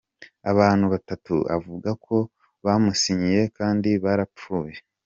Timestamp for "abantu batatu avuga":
0.51-1.89